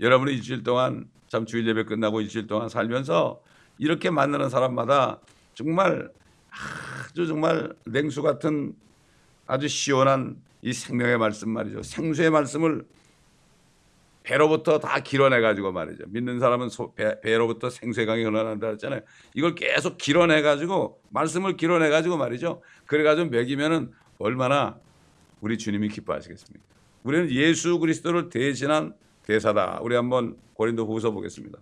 [0.00, 3.40] 여러분이 일주일 동안 참 주일 예배 끝나고 일주일 동안 살면서
[3.78, 5.20] 이렇게 만나는 사람마다
[5.54, 6.10] 정말
[6.50, 8.74] 아주 정말 냉수 같은
[9.46, 11.82] 아주 시원한 이 생명의 말씀 말이죠.
[11.82, 12.84] 생수의 말씀을
[14.26, 16.02] 배로부터 다 길어내 가지고 말이죠.
[16.08, 19.02] 믿는 사람은 소, 배, 배로부터 생수의 강이 흘러난다 했잖아요.
[19.34, 22.60] 이걸 계속 길어내 가지고 말씀을 길어내 가지고 말이죠.
[22.86, 24.80] 그래 가지고 먹이면은 얼마나
[25.40, 26.66] 우리 주님이 기뻐하시겠습니까?
[27.04, 29.78] 우리는 예수 그리스도를 대신한 대사다.
[29.82, 31.60] 우리 한번 고린도 후서 보겠습니다.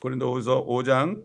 [0.00, 1.22] 고린도 후서 5장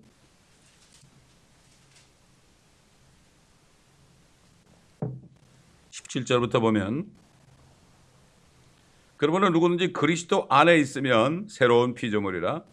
[6.09, 7.07] 17절부터 보면
[9.17, 12.63] 그러므로 누구든지 그리스도 안에 있으면 새로운 피조물이라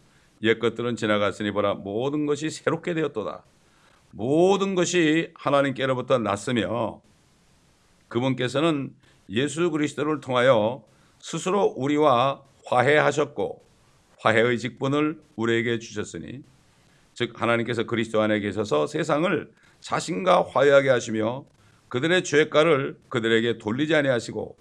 [0.43, 3.45] 옛 것들은 지나갔으니 보라 모든 것이 새롭게 되었도다.
[4.13, 7.03] 모든 것이 하나님께로부터 났으며
[8.09, 8.95] 그분께서는
[9.31, 10.85] 예수 그리스도를 통하여
[11.19, 13.65] 스스로 우리와 화해하셨고
[14.21, 16.43] 화해의 직분을 우리에게 주셨으니
[17.15, 21.45] 즉 하나님께서 그리스도 안에 계셔서 세상을 자신과 화해하게 하시며
[21.89, 24.57] 그들의 죄가를 그들에게 돌리지 아니하시고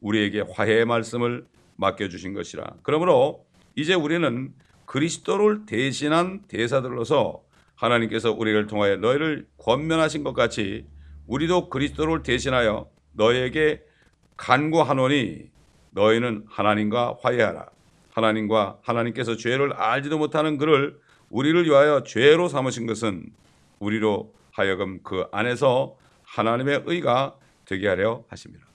[0.00, 2.64] 우리에게 화해의 말씀을 맡겨 주신 것이라.
[2.82, 4.52] 그러므로 이제 우리는
[4.86, 7.42] 그리스도를 대신한 대사들로서
[7.74, 10.86] 하나님께서 우리를 통하여 너희를 권면하신 것 같이
[11.26, 13.82] 우리도 그리스도를 대신하여 너희에게
[14.36, 15.50] 간구하노니
[15.90, 17.66] 너희는 하나님과 화해하라.
[18.10, 20.98] 하나님과 하나님께서 죄를 알지도 못하는 그를
[21.30, 23.26] 우리를 위하여 죄로 삼으신 것은
[23.78, 25.96] 우리로 하여금 그 안에서
[26.28, 28.66] 하나님의 의가 되게 하려 하십니다.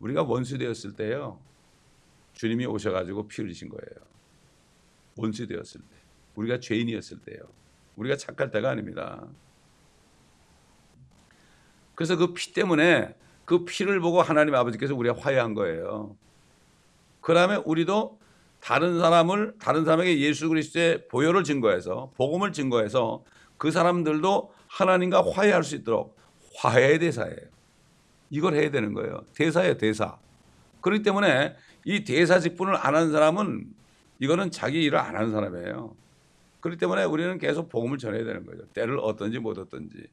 [0.00, 1.38] 우리가 원수 되었을 때요.
[2.34, 4.06] 주님이 오셔가지고 피 흘리신 거예요.
[5.16, 5.96] 원수 되었을 때.
[6.34, 7.40] 우리가 죄인이었을 때요.
[7.96, 9.26] 우리가 착할 때가 아닙니다.
[11.94, 16.16] 그래서 그 피 때문에 그 피를 보고 하나님 아버지께서 우리가 화해한 거예요.
[17.20, 18.18] 그 다음에 우리도
[18.60, 23.24] 다른 사람을 다른 사람에게 예수 그리스도의 보혈을 증거해서 복음을 증거해서
[23.58, 26.16] 그 사람들도 하나님과 화해할 수 있도록
[26.56, 27.36] 화해의 대사예요.
[28.30, 29.24] 이걸 해야 되는 거예요.
[29.34, 30.18] 대사예요, 대사.
[30.80, 33.66] 그렇기 때문에 이 대사 직분을 안 한 사람은
[34.18, 35.94] 이거는 자기 일을 안 하는 사람이에요.
[36.60, 38.64] 그렇기 때문에 우리는 계속 복음을 전해야 되는 거죠.
[38.72, 40.06] 때를 얻든지 못 얻든지.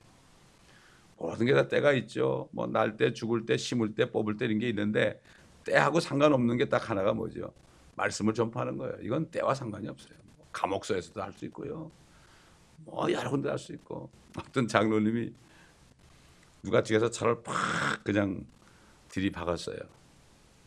[1.17, 2.47] 모든 게 다 때가 있죠.
[2.51, 5.21] 뭐 날 때, 죽을 때, 심을 때, 뽑을 때 이런 게 있는데
[5.65, 7.53] 때하고 상관없는 게 딱 하나가 뭐죠?
[7.95, 8.95] 말씀을 전파하는 거예요.
[9.01, 10.15] 이건 때와 상관이 없어요.
[10.37, 11.91] 뭐 감옥소에서도 할 수 있고요.
[12.85, 15.33] 뭐 여러 군데 할 수 있고 어떤 장로님이
[16.63, 17.55] 누가 뒤에서 차를 팍
[18.03, 18.45] 그냥
[19.09, 19.77] 들이박았어요.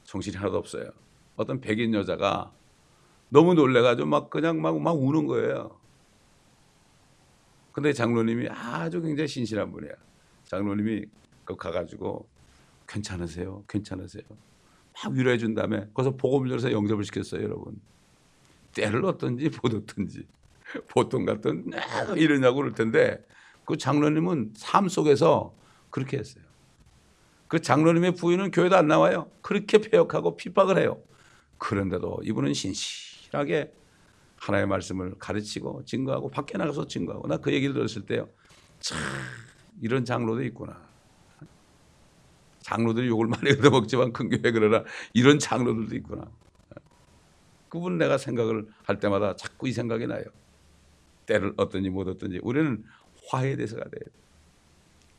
[0.05, 0.90] 정신이 하나도 없어요.
[1.37, 2.52] 어떤 백인 여자가
[3.28, 5.78] 너무 놀래가지고 막 그냥 막, 막 우는 거예요.
[7.72, 9.92] 근데 장로님이 아주 굉장히 신실한 분이야.
[10.44, 11.07] 장로님이
[11.44, 12.28] 그 가가지고
[12.87, 13.64] 괜찮으세요?
[13.68, 14.24] 괜찮으세요?
[14.92, 17.81] 막 위로해 준 다음에 거기서 복음을 열어서 영접을 시켰어요, 여러분.
[18.74, 20.26] 때를 얻든지 못 얻든지
[20.88, 21.70] 보통 같은
[22.16, 23.24] 이러냐고 그럴 텐데
[23.64, 25.55] 그 장로님은 삶 속에서
[25.92, 26.44] 그렇게 했어요.
[27.48, 29.31] 그 장로님의 부인은 교회도 안 나와요.
[29.42, 31.00] 그렇게 폐역하고 핍박을 해요.
[31.59, 33.72] 그런데도 이분은 신실하게
[34.38, 38.28] 하나의 말씀을 가르치고 증거하고 밖에 나가서 증거하고 나 그 얘기를 들었을 때요.
[38.81, 38.98] 참
[39.81, 40.81] 이런 장로도 있구나.
[42.62, 46.24] 장로들이 욕을 많이 얻어먹지만 큰 교회 그러나 이런 장로들도 있구나.
[47.68, 50.24] 그분 내가 생각을 할 때마다 자꾸 이 생각이 나요.
[51.26, 52.85] 때를 얻든지 못 얻든지 우리는
[53.28, 54.11] 화해에 대해서가 돼요.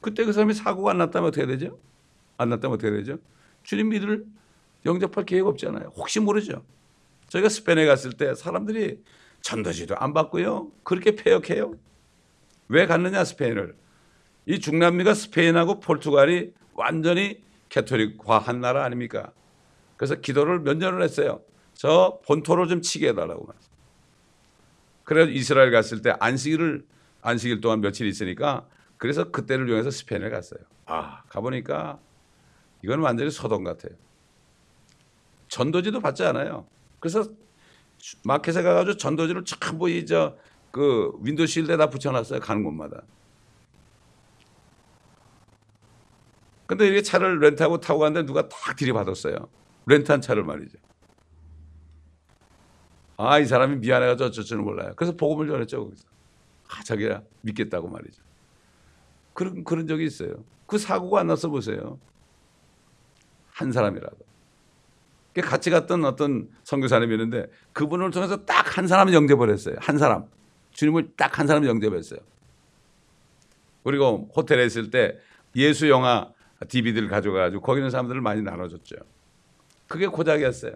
[0.03, 1.79] 그때 그 사람이 사고가 안 났다면 어떻게 되죠?
[2.37, 3.17] 안 났다면 어떻게 되죠?
[3.63, 4.25] 주님 믿을
[4.85, 5.93] 영접할 계획 없잖아요.
[5.95, 6.63] 혹시 모르죠.
[7.29, 8.99] 저희가 스페인에 갔을 때 사람들이
[9.41, 10.71] 전도지도 안 받고요.
[10.83, 11.73] 그렇게 폐역해요.
[12.67, 13.75] 왜 갔느냐 스페인을.
[14.45, 19.31] 이 중남미가 스페인하고 포르투갈이 완전히 가톨릭화한 나라 아닙니까?
[19.95, 21.41] 그래서 기도를 몇 년을 했어요.
[21.73, 23.47] 저 본토로 좀 치게 해달라고.
[25.05, 26.85] 그래서 이스라엘 갔을 때 안식일을
[27.21, 28.67] 안식일 동안 며칠 있으니까
[29.03, 30.61] 그래서 그때를 이용해서 스페인에 갔어요.
[30.85, 31.99] 아 가보니까
[32.81, 33.91] 이건 완전히 소돔 같아요.
[35.49, 36.65] 전도지도 받지 않아요.
[37.01, 37.25] 그래서
[38.23, 40.37] 마켓에 가가지고 전도지를 전부 이저
[40.71, 42.39] 그 window shield에다 붙여놨어요.
[42.39, 43.01] 가는 곳마다.
[46.65, 49.35] 근데 이게 차를 렌트하고 타고 갔는데 누가 딱 들이받았어요.
[49.85, 50.77] 렌트한 차를 말이죠.
[53.17, 54.93] 아, 이 사람이 미안해가지고 어쩔 몰라요.
[54.95, 56.05] 그래서 복음을 전했죠, 거기서.
[56.69, 58.23] 아, 자기가 믿겠다고 말이죠.
[59.33, 60.43] 그런, 그런 적이 있어요.
[60.65, 61.99] 그 사고가 안 났어 보세요.
[63.51, 64.17] 한 사람이라도.
[65.43, 69.75] 같이 갔던 어떤 선교사님이 있는데 그분을 통해서 딱 한 사람 영접을 했어요.
[69.79, 70.25] 한 사람.
[70.71, 72.19] 주님을 딱 한 사람 영접했어요.
[73.83, 75.19] 그리고 호텔에 있을 때
[75.55, 76.31] 예수 영화
[76.67, 78.95] DVD를 가져가가지고 거기 있는 사람들을 많이 나눠줬죠.
[79.87, 80.73] 그게 고작이었어요.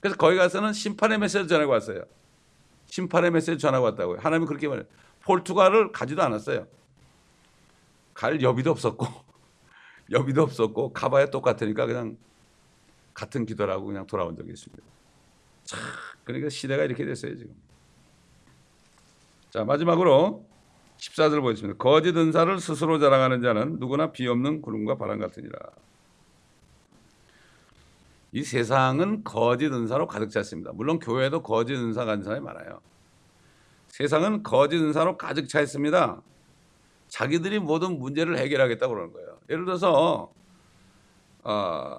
[0.00, 2.02] 그래서 거기 가서는 심판의 메시지 전하고 왔어요.
[2.86, 4.18] 심판의 메시지 전하고 왔다고요.
[4.20, 4.84] 하나님이 그렇게 말해요.
[5.20, 6.66] 포르투갈을 가지도 않았어요.
[8.14, 9.06] 갈 여비도 없었고
[10.10, 12.16] 여비도 없었고 가봐야 똑같으니까 그냥
[13.14, 14.82] 같은 기도라고 그냥 돌아온 적이 있습니다.
[15.64, 15.80] 참
[16.24, 17.54] 그러니까 시대가 이렇게 됐어요 지금.
[19.50, 20.46] 자 마지막으로
[20.98, 21.76] 14절 보겠습니다.
[21.78, 25.58] 거짓 은사를 스스로 자랑하는 자는 누구나 비 없는 구름과 바람 같으니라.
[28.32, 30.72] 이 세상은 거짓 은사로 가득 찼습니다.
[30.72, 32.80] 물론 교회도 거짓 은사 가진 사람이 많아요.
[33.88, 36.22] 세상은 거짓 은사로 가득 차 있습니다.
[37.12, 39.38] 자기들이 모든 문제를 해결하겠다고 그러는 거예요.
[39.50, 40.32] 예를 들어서
[41.44, 41.98] 어,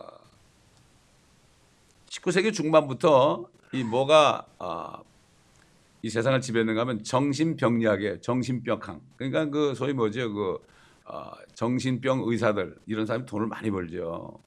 [2.10, 5.04] 19세기 중반부터 이 뭐가 어,
[6.02, 9.02] 이 세상을 지배했는가 하면 정신병리학의 정신병학.
[9.16, 10.34] 그러니까 그 소위 뭐죠?
[10.34, 10.58] 그
[11.06, 14.40] 어, 정신병 의사들 이런 사람이 돈을 많이 벌죠.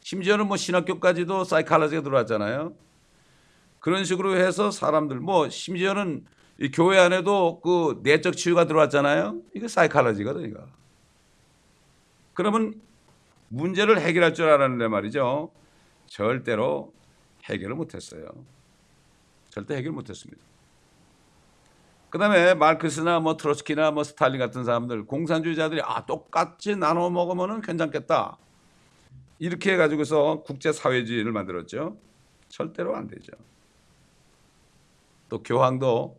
[0.00, 2.74] 심지어는 뭐 신학교까지도 사이칼라지가 들어왔잖아요.
[3.78, 6.26] 그런 식으로 해서 사람들 뭐 심지어는
[6.58, 9.40] 이 교회 안에도 그 내적 치유가 들어왔잖아요.
[9.54, 10.66] 이게 사이칼라지거든 이거.
[12.34, 12.80] 그러면
[13.48, 15.50] 문제를 해결할 줄 알았는데 말이죠.
[16.06, 16.92] 절대로
[17.44, 18.28] 해결을 못했어요.
[19.50, 20.42] 절대 해결 못했습니다.
[22.10, 28.38] 그 다음에 마르크스나 뭐 트로츠키나 뭐 스탈린 같은 사람들 공산주의자들이 아 똑같이 나눠 먹으면은 괜찮겠다
[29.38, 31.96] 이렇게 해가지고서 국제 사회주의를 만들었죠.
[32.48, 33.32] 절대로 안 되죠.
[35.28, 36.16] 또 교황도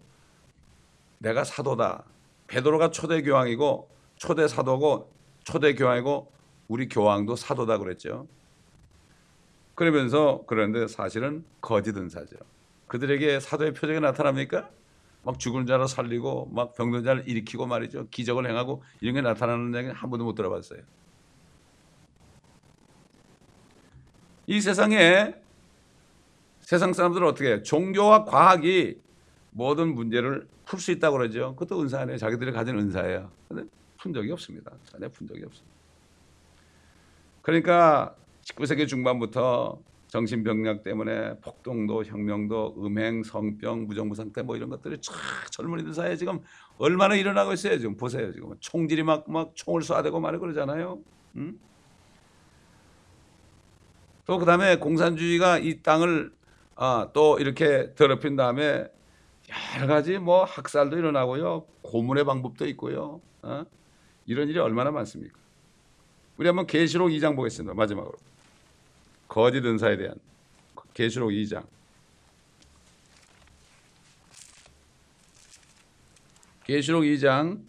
[1.19, 2.05] 내가 사도다.
[2.47, 5.11] 베드로가 초대 교황이고 초대 사도고
[5.43, 6.31] 초대 교황이고
[6.67, 8.27] 우리 교황도 사도다 그랬죠.
[9.75, 12.35] 그러면서 그런데 사실은 거짓 은사죠.
[12.87, 14.69] 그들에게 사도의 표적이 나타납니까?
[15.23, 18.07] 막 죽은 자를 살리고 막 병든 자를 일으키고 말이죠.
[18.09, 20.81] 기적을 행하고 이런 게 나타나는 얘기는 한 번도 못 들어봤어요.
[24.47, 25.35] 이 세상에
[26.61, 27.63] 세상 사람들은 어떻게 해요?
[27.63, 28.99] 종교와 과학이
[29.51, 31.55] 모든 문제를 풀 수 있다고 그러죠.
[31.55, 32.19] 그것도 은사 아니에요.
[32.19, 33.31] 자기들이 가진 은사예요.
[33.47, 33.63] 근데
[33.97, 34.71] 푼 적이 없습니다.
[34.83, 35.75] 전혀 푼 적이 없습니다.
[37.41, 39.79] 그러니까 19세기 중반부터
[40.09, 45.13] 정신병력 때문에 폭동도 혁명도 음행 성병 무정부 상태 뭐 이런 것들이 쫙
[45.51, 46.39] 젊은이들 사이에 지금
[46.77, 50.99] 얼마나 일어나고 있어요 지금 보세요 지금 총질이 막 막 총을 쏴대고 말이 그러잖아요
[51.35, 51.59] 음?
[54.25, 56.31] 또 그다음에 공산주의가 이 땅을
[56.75, 58.87] 아, 또 이렇게 더럽힌 다음에
[59.49, 61.65] 여러 가지 뭐 학살도 일어나고요.
[61.81, 63.21] 고문의 방법도 있고요.
[63.41, 63.65] 어?
[64.25, 65.39] 이런 일이 얼마나 많습니까?
[66.37, 67.73] 우리 한번 계시록 2장 보겠습니다.
[67.73, 68.13] 마지막으로.
[69.27, 70.15] 거짓 은사에 대한
[70.93, 71.65] 계시록 2장.
[76.63, 77.59] 계시록 2장.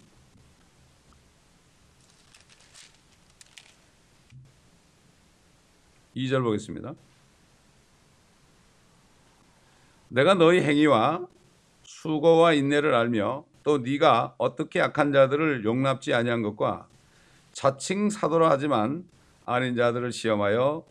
[6.16, 6.94] 2절 보겠습니다.
[10.08, 11.26] 내가 너희 행위와
[12.00, 16.88] 수고와 인내를 알며 또 네가 어떻게 악한 자들을 용납지 아니한 것과
[17.52, 19.04] 자칭 사도라 하지만
[19.44, 20.82] 아닌 자들을 시험하여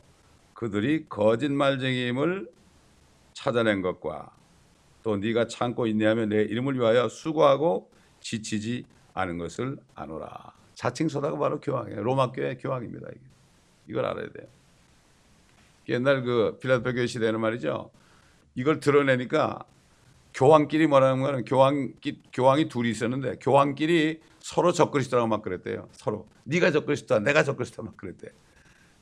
[0.54, 2.52] 그들이 거짓말쟁이임을
[3.34, 4.30] 찾아낸 것과
[5.02, 10.54] 또 네가 참고 인내하며 내 이름을 위하여 수고하고 지치지 않은 것을 아노라.
[10.76, 12.04] 자칭 소다가 바로 교황이에요.
[12.04, 13.08] 로마 교회 교황입니다.
[13.10, 13.22] 이게.
[13.88, 14.48] 이걸 알아야 돼요.
[15.88, 17.90] 옛날 그 필라델피아 교회 시대는 말이죠.
[18.54, 19.66] 이걸 드러내니까
[20.34, 21.94] 교황끼리 뭐라는 거는 교황
[22.34, 25.90] 교황이 둘이 있었는데 교황끼리 서로 적그리스도라고 막 그랬대요.
[25.92, 28.30] 서로 네가 적그리스도다, 내가 적그리스도다 막 그랬대.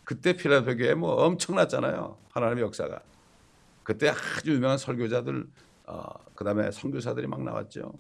[0.04, 2.18] 그때 필라델피아 교회 뭐 엄청났잖아요.
[2.30, 3.02] 하나님의 역사가.
[3.84, 5.48] 그때 아주 유명한 설교자들
[5.86, 6.04] 어,
[6.36, 7.94] 그다음에 선교사들이 막 나왔죠.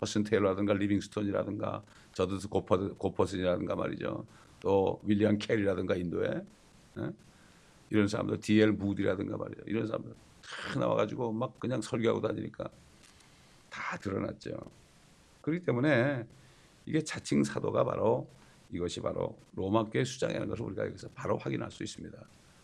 [0.00, 4.26] 허슨 테일러라든가 리빙스톤이라든가 저드스 고퍼, 고퍼슨이라든가 말이죠.
[4.60, 6.42] 또 윌리엄 캐리라든가 인도에
[6.98, 7.10] 예?
[7.90, 8.72] 이런 사람들 D.L.
[8.72, 9.62] 무디라든가 말이죠.
[9.66, 10.14] 이런 사람들
[10.72, 12.68] 다 나와가지고 막 그냥 설교하고 다니니까
[13.70, 14.50] 다 드러났죠.
[15.40, 16.26] 그렇기 때문에
[16.86, 18.26] 이게 자칭 사도가 바로
[18.70, 22.16] 이것이 바로 로마 교회 수장이라는 것을 우리가 여기서 바로 확인할 수 있습니다.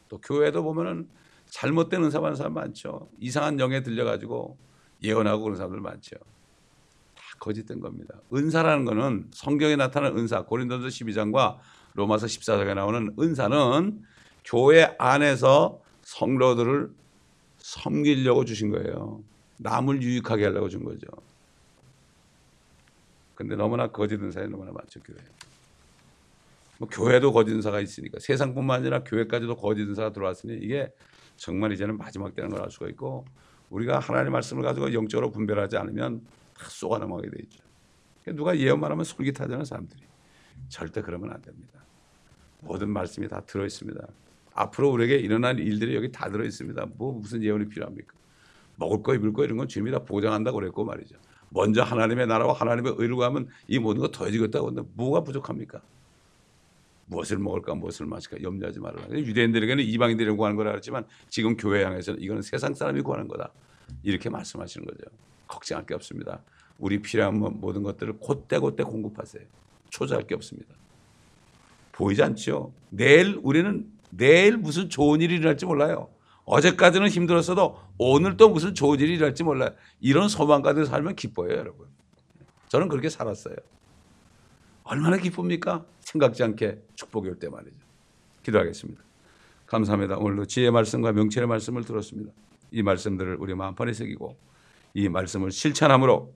[0.08, 1.08] 또 교회도 보면은
[1.46, 3.08] 잘못된 은사 받는 사람 많죠.
[3.18, 4.56] 이상한 영에 들려가지고
[5.02, 6.16] 예언하고 그런 사람들 많죠.
[7.14, 8.14] 다 거짓된 겁니다.
[8.32, 11.58] 은사라는 것은 성경에 나타나는 은사, 고린도서 12장과
[11.94, 14.04] 로마서 14장에 나오는 은사는
[14.44, 16.90] 교회 안에서 성도들을
[17.70, 19.22] 섬기려고 주신 거예요.
[19.58, 21.06] 남을 유익하게 하려고 준 거죠.
[23.36, 25.16] 근데 너무나 거짓 은 사에 너무나 많죠, 교회.
[26.78, 30.92] 뭐 교회도 거짓 은사가 있으니까 세상뿐만 아니라 교회까지도 거짓 은사가 들어왔으니 이게
[31.36, 33.24] 정말 이제는 마지막 되는 걸 알 수가 있고
[33.70, 37.62] 우리가 하나님의 말씀을 가지고 영적으로 분별하지 않으면 다 쏘아 넘어가게 돼 있죠.
[38.22, 40.02] 그러니까 누가 예언만 하면 솔깃하잖아요, 사람들이.
[40.68, 41.84] 절대 그러면 안 됩니다.
[42.60, 44.04] 모든 말씀이 다 들어 있습니다.
[44.60, 46.86] 앞으로 우리에게 일어날 일들이 여기 다 들어 있습니다.
[46.96, 48.14] 뭐 무슨 예언이 필요합니까?
[48.76, 51.16] 먹을 거 입을 거 이런 건 주님이 다 보장한다고 그랬고 말이죠.
[51.48, 55.80] 먼저 하나님의 나라와 하나님의 의를 구하면 이 모든 거 더해지겠다고 하는데 뭐가 부족합니까?
[57.06, 59.08] 무엇을 먹을까 무엇을 마실까 염려하지 말아라.
[59.10, 63.50] 유대인들에게는 이방인들이 구하는 거라 그랬지만 지금 교회 향해서는 이거는 세상 사람이 구하는 거다.
[64.02, 65.10] 이렇게 말씀하시는 거죠.
[65.48, 66.40] 걱정할 게 없습니다.
[66.78, 69.42] 우리 필요한 모든 것들을 곧대곧대 공급하세요.
[69.88, 70.72] 초조할 게 없습니다.
[71.92, 72.72] 보이지 않죠?
[72.90, 76.08] 내일 우리는 내일 무슨 좋은 일이 일어날지 몰라요.
[76.44, 79.70] 어제까지는 힘들었어도 오늘 또 무슨 좋은 일이 일어날지 몰라요.
[80.00, 81.86] 이런 소망 가지고 살면 기뻐요, 여러분.
[82.68, 83.56] 저는 그렇게 살았어요.
[84.84, 85.84] 얼마나 기쁩니까?
[86.00, 87.76] 생각지 않게 축복이 올 때 말이죠.
[88.42, 89.00] 기도하겠습니다.
[89.66, 90.16] 감사합니다.
[90.16, 92.32] 오늘도 지혜 말씀과 명철의 말씀을 들었습니다.
[92.72, 94.36] 이 말씀들을 우리 마음판에 새기고
[94.94, 96.32] 이 말씀을 실천함으로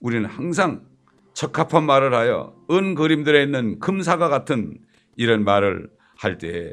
[0.00, 0.84] 우리는 항상
[1.32, 4.78] 적합한 말을 하여 은 그림들에 있는 금사가 같은
[5.16, 6.72] 이런 말을 할 때에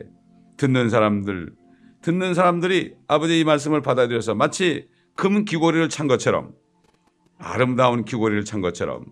[0.58, 1.54] 듣는 사람들
[2.02, 6.54] 듣는 사람들이 아버지 이 말씀을 받아들여서 마치 금 귀고리를 찬 것처럼
[7.38, 9.06] 아름다운 귀고리를 찬 것처럼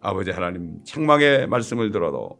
[0.00, 2.38] 아버지 하나님 책망의 말씀을 들어도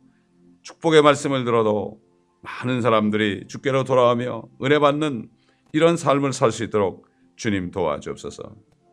[0.62, 2.00] 축복의 말씀을 들어도
[2.42, 5.28] 많은 사람들이 주께로 돌아오며 은혜 받는
[5.72, 8.42] 이런 삶을 살 수 있도록 주님 도와주옵소서.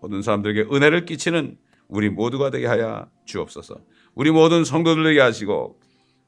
[0.01, 1.57] 모든 사람들에게 은혜를 끼치는
[1.88, 3.76] 우리 모두가 되게 하여 주옵소서.
[4.15, 5.80] 우리 모든 성도들에게 하시고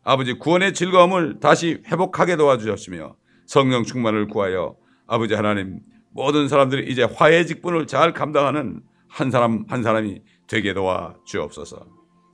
[0.03, 4.75] 아버지 구원의 즐거움을 다시 회복하게 도와주셨으며 성령 충만을 구하여
[5.07, 5.79] 아버지 하나님
[6.11, 11.87] 모든 사람들이 이제 화해 직분을 잘 감당하는 한 사람 한 사람이 되게 도와 주옵소서.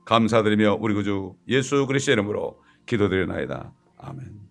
[0.06, 3.72] 감사드리며 우리 구주 예수 그리스도의 이름으로 기도드리나이다.
[3.98, 4.49] 아멘.